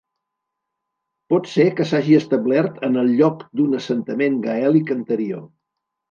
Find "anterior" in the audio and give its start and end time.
4.97-5.45